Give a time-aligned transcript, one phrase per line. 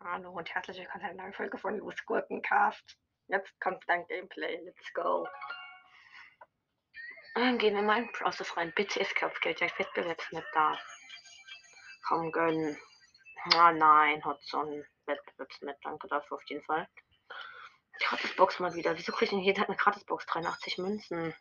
[0.00, 2.98] Hallo und herzlich willkommen zu einer neuen Folge von Los Gurkencast.
[3.28, 4.60] Jetzt kommt dein Gameplay.
[4.64, 5.26] Let's go.
[7.34, 8.72] Dann gehen wir mal in Process rein.
[8.74, 9.60] Bitte ist Kopfgeld.
[9.60, 10.78] Ja, ich Wettbewerbs nicht da.
[12.06, 12.76] Komm, gönnen.
[13.54, 14.84] Ah nein, Hudson.
[15.06, 15.78] Wettbewerbs nicht.
[15.82, 16.86] Danke dafür auf jeden Fall.
[18.00, 18.96] Gratisbox mal wieder.
[18.96, 20.26] Wieso kriege ich denn jeden eine Gratisbox?
[20.26, 21.34] 83 Münzen.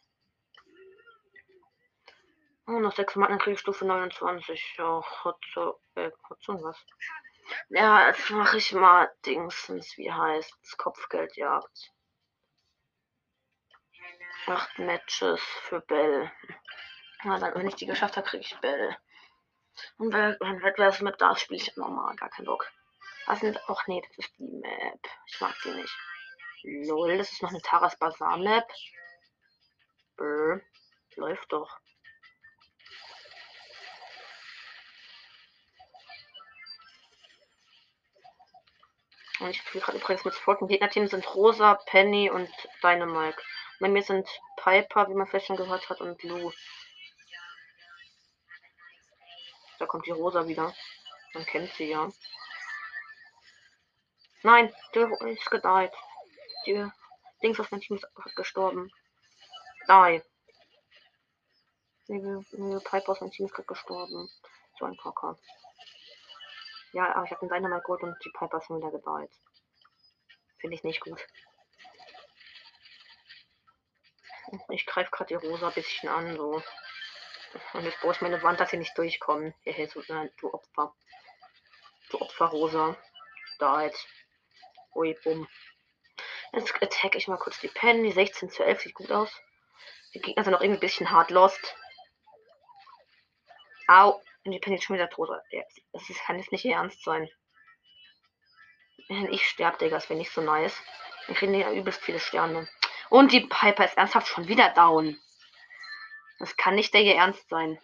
[2.72, 4.75] Oh, noch 6 Mal, dann kriege ich Stufe 29.
[4.78, 6.78] Ja, Hudson, äh, Hudson was?
[7.68, 10.78] Ja, jetzt mache ich mal Dingsens, wie heißt?
[10.78, 11.92] Kopfgeldjagd.
[14.48, 16.32] Acht Matches für Bell.
[17.26, 18.96] Ja, dann, wenn ich die geschafft habe, kriege ich Bell.
[19.98, 22.71] Und wenn Wettbewerbsmap da spiele ich normal, gar keinen Bock.
[23.26, 23.60] Was sind.
[23.68, 25.07] Ach nee, das ist die Map.
[25.26, 25.98] Ich mag die nicht.
[26.88, 28.71] Lol, das ist noch eine Taras Bazaar Map.
[30.20, 30.62] Äh,
[31.18, 31.81] läuft doch.
[39.42, 40.36] Und ich spiele gerade übrigens mit.
[40.61, 42.50] Im Gegnerteam sind Rosa, Penny und
[42.84, 43.42] Dynamite.
[43.80, 46.52] Bei mir sind Piper, wie man vielleicht schon gehört hat, und Lou.
[49.80, 50.75] Da kommt die Rosa wieder.
[51.33, 52.08] Man kennt sie ja.
[54.44, 55.94] Nein, der ist gedeiht.
[56.67, 56.88] Die
[57.42, 58.92] Dings aus meinem Team ist gestorben.
[59.88, 60.22] Die.
[62.08, 64.30] Nee, Piper aus meinem Team ist gerade gestorben.
[64.78, 65.39] So ein Kacker.
[66.94, 69.31] Ja, aber ich habe den Dynamite geholt und die Piper schon wieder gedeiht.
[70.59, 71.25] Finde ich nicht gut.
[74.70, 76.61] Ich greife gerade die Rosa ein bisschen an, so.
[77.73, 79.53] Und jetzt brauche ich meine Wand, dass sie nicht durchkommen.
[79.64, 80.94] Hey, so, du Opfer.
[82.09, 82.98] Du Opfer, Rosa.
[83.59, 84.05] Da jetzt.
[84.94, 85.48] Ui, bumm.
[86.53, 88.11] Jetzt attack ich mal kurz die Penny.
[88.11, 89.31] 16 zu 11 sieht gut aus.
[90.14, 91.76] Die Gegner sind noch irgendwie ein bisschen hart lost.
[93.88, 94.22] Au.
[94.44, 95.30] Und die Penny ist schon wieder tot.
[95.94, 97.30] Das kann jetzt nicht ernst sein.
[99.30, 100.82] Ich sterbe, Digga, das wäre nicht so nice.
[101.27, 102.67] Dann kriegen ja übelst viele Sterne.
[103.10, 105.20] Und die Piper ist ernsthaft schon wieder down.
[106.39, 107.80] Das kann nicht der hier ernst sein.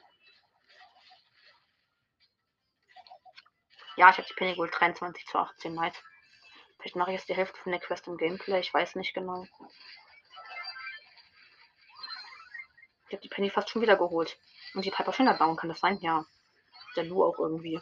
[3.97, 5.73] Ja, ich habe die Penny Gold 23 zu 18.
[5.73, 6.01] Nice.
[6.79, 8.59] Vielleicht mache ich jetzt die Hälfte von der Quest im Gameplay.
[8.59, 9.45] Ich weiß nicht genau.
[13.07, 14.39] Ich habe die Penny fast schon wieder geholt.
[14.73, 15.57] Und die Piper schon wieder down.
[15.57, 15.97] Kann das sein?
[16.01, 16.25] Ja.
[16.97, 17.79] Der Lu auch irgendwie.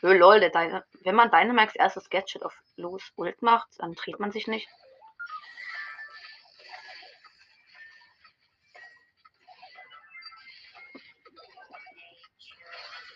[0.00, 4.20] Hö, lol, der Deine wenn man Dynamax erstes Gadget auf Los Ult macht, dann dreht
[4.20, 4.68] man sich nicht.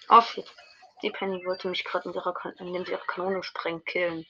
[0.09, 0.51] Oh shit.
[1.03, 4.27] Die Penny wollte mich gerade in indem sie Kanone sprengt killen.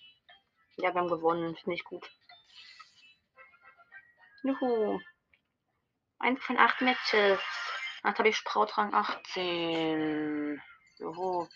[0.76, 1.56] Ja, wir haben gewonnen.
[1.56, 2.10] Finde ich gut.
[4.42, 5.00] Juhu.
[6.18, 7.40] Eins von acht Matches.
[8.04, 10.60] Jetzt habe ich Sprautrang 18.
[10.98, 11.46] Juhu.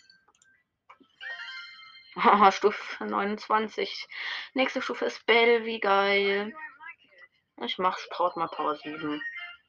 [2.53, 4.09] Stufe 29.
[4.55, 5.65] Nächste Stufe ist Bell.
[5.65, 6.55] Wie geil.
[7.65, 9.21] Ich mache Sprout mal Power 7.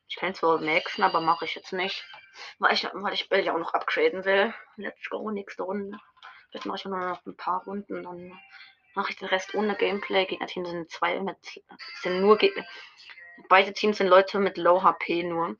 [0.07, 2.05] Ich kann zwar maxen, aber mache ich jetzt nicht.
[2.59, 4.53] Weil ich, weil ich Bell ja auch noch upgraden will.
[4.75, 5.97] Let's go, nächste Runde.
[6.51, 8.03] Jetzt mache ich nur noch ein paar Runden.
[8.03, 8.39] Dann
[8.93, 10.25] mache ich den Rest ohne Gameplay.
[10.25, 11.37] Gegnerteam sind zwei mit.
[12.01, 12.65] sind nur Gegner.
[13.49, 15.57] Beide Teams sind Leute mit Low HP nur.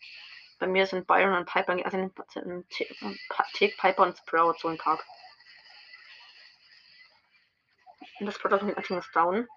[0.59, 1.97] Bei mir sind Byron und Piper, also
[2.30, 2.69] sind
[3.53, 5.06] Tick, Piper und Sprout so ein Park.
[8.19, 9.47] Und das Produkt Team ist down.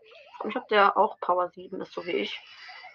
[0.48, 2.40] Ich habe der auch Power 7 ist, so wie ich.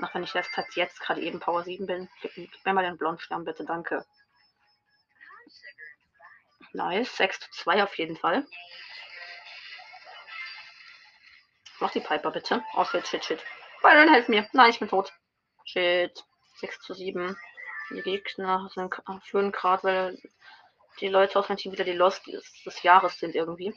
[0.01, 2.09] Auch wenn ich erst halt jetzt gerade eben Power 7 bin.
[2.21, 4.05] Gib, gib mir mal den Blondstern, bitte, danke.
[6.73, 8.45] Nice, 6 zu 2 auf jeden Fall.
[11.79, 12.63] Mach die Piper bitte.
[12.75, 13.43] Oh shit, shit, shit.
[13.81, 14.47] Byron, helf mir.
[14.53, 15.11] Nein, ich bin tot.
[15.65, 16.23] Shit.
[16.57, 17.37] 6 zu 7.
[17.93, 20.21] Die Gegner sind, führen gerade, weil
[20.99, 23.73] die Leute aus meinem Team wieder die Lost des, Jahres sind irgendwie.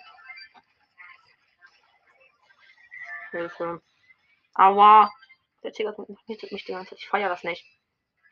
[3.30, 3.82] Hilfe.
[4.54, 5.10] Aua.
[5.62, 6.98] Der Tiger hittet mich die ganze Zeit.
[6.98, 7.64] Ich feiere das nicht.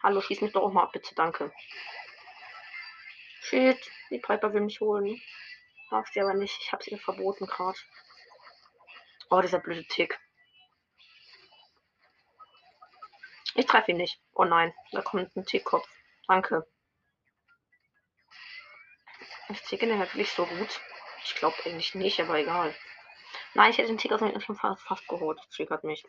[0.03, 1.53] Hallo, schieß mich doch auch mal ab, bitte, danke.
[3.41, 5.21] Shit, die Piper will mich holen.
[5.91, 6.61] Darf sie aber nicht.
[6.63, 7.79] Ich habe sie ihr verboten gerade.
[9.31, 10.21] Oh, dieser blöde Tick.
[13.55, 14.21] Ich treffe ihn nicht.
[14.35, 15.89] Oh nein, da kommt ein Tickkopf.
[16.27, 16.67] Danke.
[19.49, 20.81] Ist Tick denn wirklich so gut?
[21.25, 22.75] Ich glaube eigentlich nicht, aber egal.
[23.55, 25.39] Nein, ich hätte den Tick aus dem schon fast, fast geholt.
[25.39, 26.05] Das triggert mich.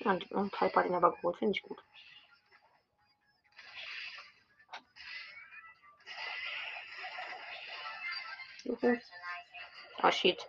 [0.00, 1.82] Und, und Piper hat ihn aber geholt, finde ich gut.
[8.64, 9.00] Mhm.
[10.02, 10.46] Oh shit.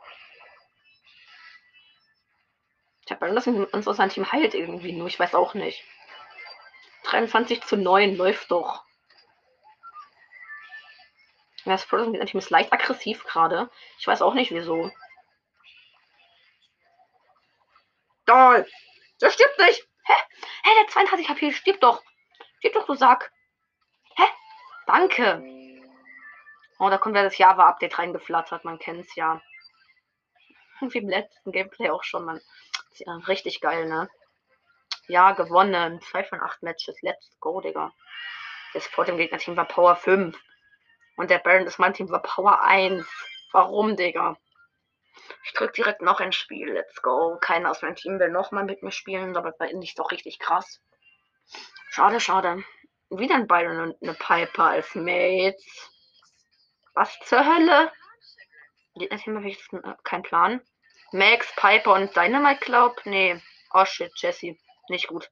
[3.08, 5.86] Ich habe das uns seinem Team heilt irgendwie nur, ich weiß auch nicht.
[7.04, 8.84] 23 zu 9 läuft doch.
[11.64, 13.70] Das Team ist leicht aggressiv gerade.
[13.98, 14.92] Ich weiß auch nicht wieso.
[18.26, 18.68] Doll!
[19.22, 19.88] Der stirbt nicht!
[20.04, 20.14] Hä?
[20.64, 22.04] Hä, der 32 HP stirbt doch!
[22.60, 23.32] Stirbt doch, du Sack!
[24.18, 24.24] Hä?
[24.86, 25.42] Danke!
[26.78, 29.42] Oh, da kommt ja das Java-Update reingeflattert, man kennt's ja.
[30.82, 32.42] Wie im letzten Gameplay auch schon, man.
[33.00, 34.10] Ja, richtig geil, ne?
[35.08, 36.02] Ja, gewonnen.
[36.02, 37.02] Zwei von acht Matches.
[37.02, 37.94] Let's go, Digga.
[38.74, 40.38] Das vor dem Gegnerteam war Power 5.
[41.16, 43.08] Und der Baron des mein Team war Power 1.
[43.52, 44.38] Warum, Digga?
[45.46, 46.72] Ich drück direkt noch ein Spiel.
[46.74, 47.38] Let's go.
[47.42, 49.36] Keiner aus meinem Team will nochmal mit mir spielen.
[49.36, 50.82] Aber bei ihnen ist doch richtig krass.
[51.90, 52.64] Schade, schade.
[53.10, 55.92] Wieder ein Byron und eine Piper als Mates.
[56.94, 57.92] Was zur Hölle?
[58.96, 59.64] Gegnerteam habe ich
[60.04, 60.62] keinen Plan.
[61.12, 63.06] Max, Piper und Dynamite glaub?
[63.06, 63.42] Nee.
[63.72, 64.58] Oh shit, Jesse.
[64.90, 65.30] Nicht gut.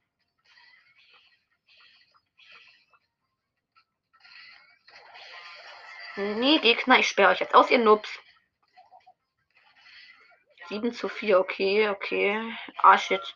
[6.18, 8.10] Nee, Gegner, ich sperre euch jetzt aus, ihr Nubs.
[10.70, 12.58] 7 zu 4, okay, okay.
[12.78, 13.36] Ah, shit.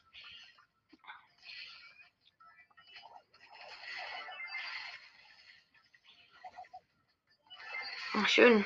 [8.28, 8.66] Schön.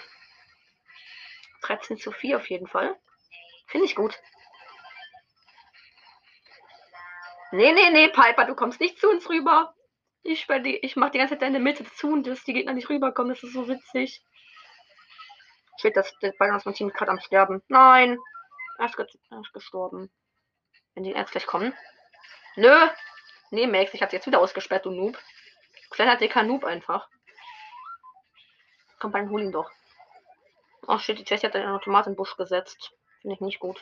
[1.62, 2.96] 13 zu 4 auf jeden Fall.
[3.74, 4.22] Finde ich gut.
[7.52, 9.74] Nee, nee, nee, Piper, du kommst nicht zu uns rüber.
[10.22, 12.88] Ich, die, ich mach die ganze Zeit deine Mitte zu und dass die Gegner nicht
[12.90, 13.34] rüberkommen.
[13.34, 14.22] Das ist so witzig.
[15.82, 17.64] Shit, das, das Ball aus meinem Team gerade am Sterben.
[17.68, 18.20] Nein!
[18.78, 20.12] Er ist, er ist, gestorben.
[20.94, 21.74] Wenn die jetzt gleich kommen.
[22.56, 22.90] Nö!
[23.50, 25.18] Nee, Max, ich hab's jetzt wieder ausgesperrt, du Noob.
[25.90, 27.10] Kleiner dicker Noob einfach.
[29.00, 29.72] Komm, beim hol ihn doch.
[30.88, 32.94] Oh shit, die Jessie hat einen Automatenbusch gesetzt.
[33.24, 33.82] Finde ich nicht gut.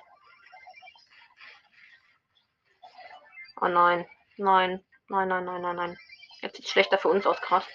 [3.60, 4.08] Oh nein.
[4.38, 4.86] Nein.
[5.10, 6.00] Nein, nein, nein, nein, nein.
[6.42, 7.68] Jetzt sieht es schlechter für uns aus, krass.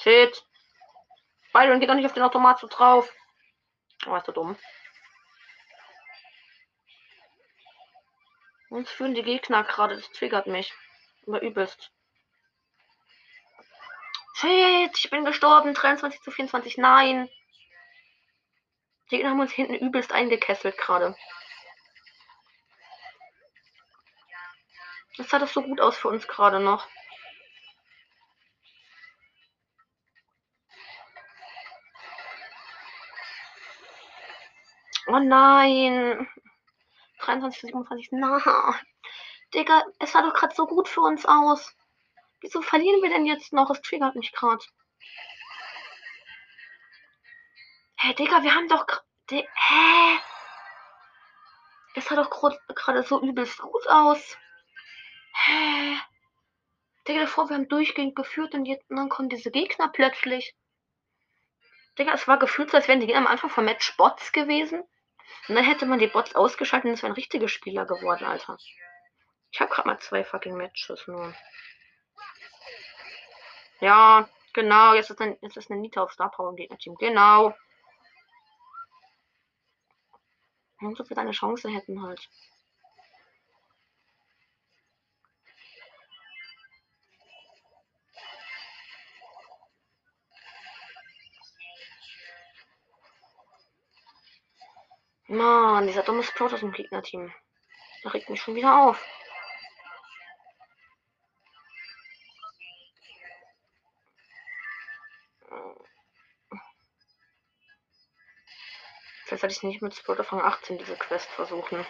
[0.00, 0.44] Shit.
[1.52, 3.08] Byron geht doch nicht auf den Automat so drauf.
[4.06, 4.56] Oh, ist so dumm.
[8.68, 9.94] Uns führen die Gegner gerade.
[9.94, 10.74] Das triggert mich.
[11.24, 11.92] Aber übelst.
[14.34, 15.72] Shit, ich bin gestorben.
[15.72, 16.78] 23 zu 24.
[16.78, 17.30] Nein.
[19.10, 21.16] Die haben uns hinten übelst eingekesselt gerade.
[25.16, 26.88] Das sah doch so gut aus für uns gerade noch.
[35.08, 36.28] Oh nein.
[37.18, 38.08] 23 27.
[38.12, 38.80] Na.
[39.52, 41.74] Digga, es sah doch gerade so gut für uns aus.
[42.40, 43.70] Wieso verlieren wir denn jetzt noch?
[43.70, 44.64] Es triggert mich gerade.
[48.02, 48.86] Hä, hey, Digga, wir haben doch.
[49.30, 50.18] Hä?
[51.94, 54.38] Es sah doch gerade so übelst gut aus.
[55.34, 56.00] Hä?
[57.06, 60.54] Digga, davor, wir haben durchgehend geführt und, jetzt, und dann kommen diese Gegner plötzlich.
[61.98, 64.80] Digga, es war gefühlt als wären die Gegner am Anfang vom Match Bots gewesen.
[65.48, 68.56] Und dann hätte man die Bots ausgeschaltet und es wären richtige Spieler geworden, Alter.
[69.50, 71.34] Ich habe gerade mal zwei fucking Matches nur.
[73.80, 74.94] Ja, genau.
[74.94, 76.94] Jetzt ist, ein, jetzt ist eine Nita auf Star Power im Gegnerteam.
[76.94, 77.54] Genau.
[80.80, 80.88] Wir
[81.18, 82.28] eine Chance hätten halt.
[95.28, 97.32] Mann, dieser dumme Sprout aus dem Gegnerteam.
[98.02, 99.06] Der regt mich schon wieder auf.
[109.40, 111.86] Vielleicht sollte ich nicht mit von 18 diese Quest versuchen.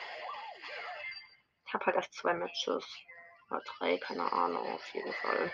[1.67, 2.87] Ich habe halt erst zwei Matches.
[3.51, 5.53] Oder drei, keine Ahnung, auf jeden Fall.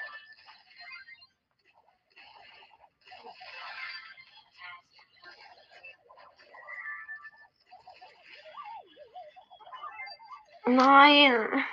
[10.66, 11.64] Nein.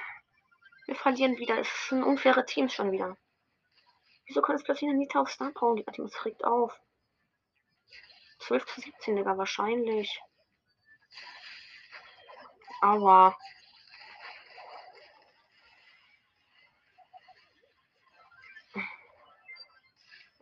[0.85, 1.59] Wir verlieren wieder.
[1.59, 3.17] Es sind unfaire Teams schon wieder.
[4.27, 5.85] Wieso kann es plötzlich eine Nita auf Star Power gehen?
[5.97, 6.79] Das regt auf.
[8.43, 10.21] 12 zu 17, Digga, wahrscheinlich.
[12.81, 13.37] Aua.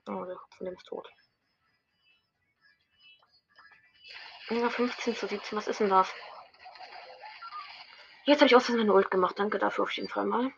[0.07, 1.07] Oh, der von dem ist tot.
[4.49, 6.11] Ja, 15 zu 17, was ist denn das?
[8.25, 9.37] Jetzt habe ich auch meine Ult gemacht.
[9.37, 10.51] Danke dafür auf jeden Fall mal.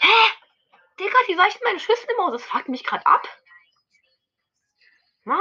[0.00, 0.08] Hä?
[0.98, 2.32] Digga, wie weichen meine Schüsse immer aus?
[2.32, 3.28] Das fuckt mich gerade ab.
[5.28, 5.38] Mann.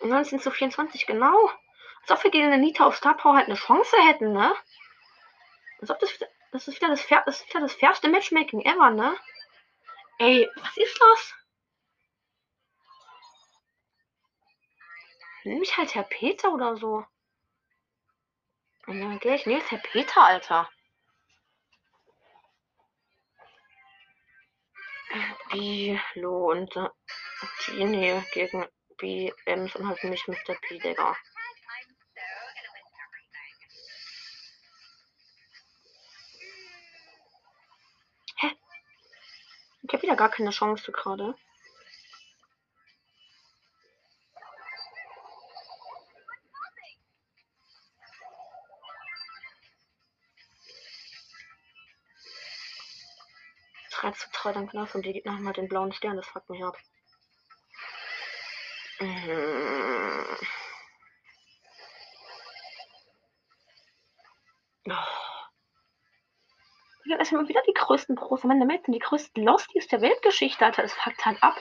[0.00, 1.50] Neunzehn zu 24, genau.
[2.00, 4.56] Als ob wir gegen eine Nita auf Star Power halt eine Chance hätten, ne?
[5.80, 6.18] Als ob das
[6.52, 9.14] das ist wieder das, das, ist wieder das fairste Matchmaking ever, ne?
[10.18, 11.34] Ey, was ist das?
[15.44, 17.04] Nimm mich halt Herr Peter oder so.
[18.88, 20.68] Ja, geh ich nehme Herr Peter, Alter.
[25.50, 26.88] Bilo und äh,
[27.66, 28.66] Genie gegen
[28.98, 30.54] BMs und halt mich Mr.
[30.60, 31.16] P, Digga.
[38.36, 38.50] Hä?
[39.82, 41.36] Ich habe wieder gar keine Chance gerade.
[54.12, 56.76] Zu 3 dann knapp und die haben halt den blauen Stern, das fuckt mich ab.
[59.00, 60.36] Mhm.
[64.88, 64.92] Oh.
[67.04, 68.44] Ja, das sind wieder die größten Pros.
[68.44, 70.82] Meine sind die größten Losties der Weltgeschichte, Alter.
[70.82, 71.56] Das fuckt halt ab.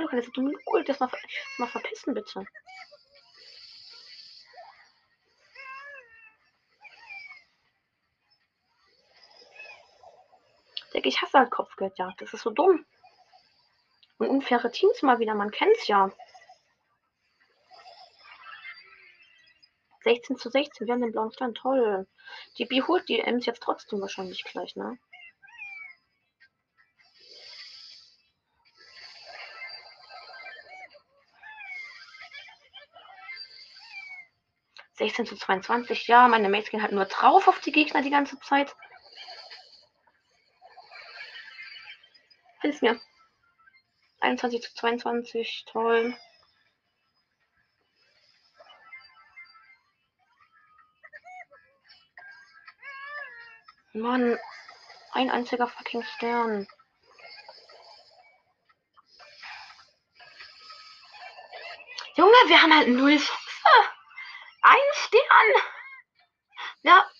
[0.00, 1.10] Hallo, kann jetzt du Gold das mal,
[1.58, 2.46] mal verpissen, bitte.
[10.94, 12.22] Ich hasse halt Kopfgeldjagd.
[12.22, 12.86] Das ist so dumm.
[14.16, 16.10] Und unfaire Teams mal wieder, man kennt's ja.
[20.04, 22.06] 16 zu 16, wir haben den blauen Stern, toll.
[22.56, 24.98] Die B holt die Ms jetzt trotzdem wahrscheinlich gleich, ne?
[35.00, 36.08] 16 zu 22.
[36.08, 38.76] Ja, meine Mates gehen halt nur drauf auf die Gegner die ganze Zeit.
[42.60, 43.00] Hilf mir.
[44.20, 45.64] 21 zu 22.
[45.66, 46.14] Toll.
[53.94, 54.38] Mann.
[55.12, 56.68] Ein einziger fucking Stern.
[62.16, 63.18] Junge, wir haben halt null.
[64.70, 65.62] Ein Stern.
[66.82, 67.10] Ja,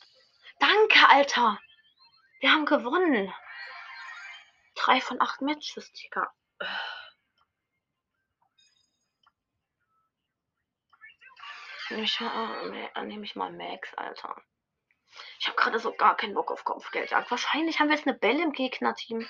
[0.61, 1.59] danke, Alter.
[2.39, 3.35] Wir haben gewonnen.
[4.77, 6.33] Drei von acht Matches, Digga.
[11.89, 14.41] Nehme ich, mal, äh, nehme ich mal Max, Alter.
[15.41, 17.33] Ich habe gerade so gar keinen Bock auf Kopfgeldjagd.
[17.33, 19.29] Wahrscheinlich haben wir jetzt eine Belle im Gegnerteam.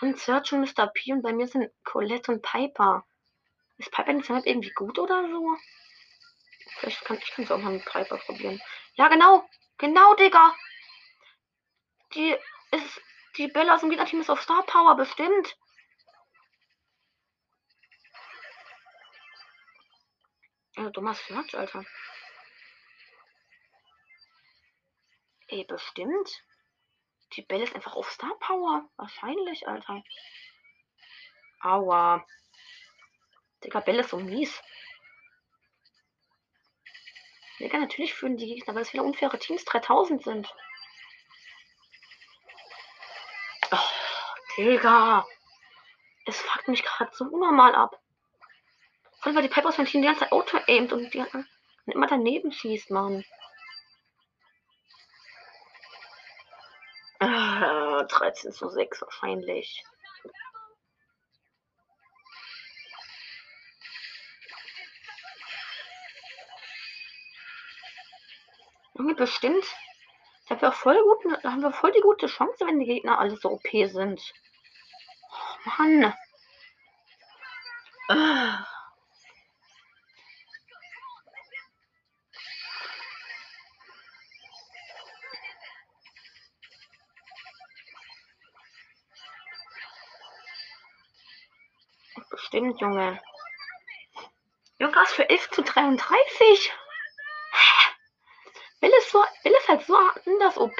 [0.00, 0.86] Und Search und Mr.
[0.86, 3.04] P und bei mir sind Colette und Piper.
[3.76, 5.54] Ist Piper in irgendwie gut oder so?
[6.78, 8.60] Vielleicht kann ich es auch mal mit Piper probieren.
[8.94, 9.48] Ja, genau.
[9.78, 10.54] Genau, Digga.
[12.14, 12.36] Die
[12.70, 13.00] ist.
[13.38, 15.56] Die Bella aus dem Gegnerteam ist auf Star Power, bestimmt.
[20.76, 21.84] Ja, dummer Search, Alter.
[25.48, 26.44] Ey, bestimmt.
[27.36, 28.88] Die Belle ist einfach auf Star Power.
[28.96, 30.02] Wahrscheinlich, Alter.
[31.60, 32.26] Aua.
[33.64, 34.62] Digga, Belle ist so mies.
[37.62, 40.54] Digga, natürlich führen die Gegner, weil es wieder unfaire Teams 3000 sind.
[43.70, 43.76] Oh,
[44.58, 45.24] Digga.
[46.26, 48.00] Es fuckt mich gerade so unnormal ab.
[49.20, 51.46] Vor allem, weil die aus meinem Team die ganze Zeit auto-aimt und, die, und
[51.86, 53.24] immer daneben schießt, Mann.
[57.20, 59.84] Ah, 13 zu 6 wahrscheinlich.
[69.02, 69.64] Junge, bestimmt.
[70.48, 73.18] Da haben wir voll gut, da haben wir voll die gute Chance, wenn die Gegner
[73.18, 74.32] alle so OP sind.
[75.66, 76.14] Oh, Mann.
[78.08, 78.64] Uh.
[92.30, 93.20] Bestimmt, Junge.
[94.78, 96.72] Junge, was für 11 zu 33?
[99.12, 100.72] So, Bill ist halt so anders OP.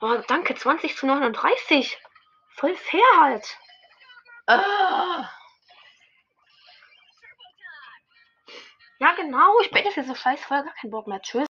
[0.00, 1.98] Oh, danke, 20 zu 39.
[2.54, 3.58] Voll fair halt.
[4.46, 5.30] Ah.
[8.98, 9.60] Ja, genau.
[9.60, 11.20] Ich bin jetzt so scheiß voll gar keinen Bock mehr.
[11.20, 11.46] Tschüss.